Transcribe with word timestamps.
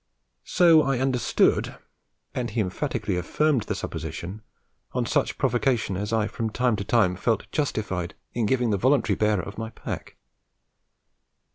So 0.47 0.81
I 0.81 0.97
understood, 0.97 1.75
and 2.33 2.49
he 2.49 2.59
emphatically 2.59 3.17
affirmed 3.17 3.65
the 3.69 3.75
supposition 3.75 4.41
on 4.93 5.05
such 5.05 5.37
provocation 5.37 5.95
as 5.95 6.11
I 6.11 6.25
from 6.25 6.49
time 6.49 6.75
to 6.77 6.83
time 6.83 7.15
felt 7.15 7.45
justified 7.51 8.15
in 8.33 8.47
giving 8.47 8.71
the 8.71 8.77
voluntary 8.81 9.13
bearer 9.15 9.43
of 9.43 9.59
my 9.59 9.69
pack. 9.69 10.17